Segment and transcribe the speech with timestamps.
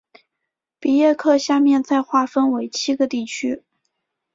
[0.79, 3.61] 比耶克下面再划分为七个地区。